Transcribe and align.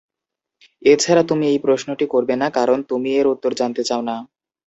তাছাড়া 0.81 1.23
তুমি 1.29 1.45
এই 1.47 1.59
প্রশ্নটি 1.65 2.05
করবেনা 2.13 2.47
কারণ, 2.57 2.79
তুমি 2.89 3.09
এর 3.19 3.27
উত্তর 3.33 3.51
জানতে 3.59 3.81
চাওনা। 3.89 4.15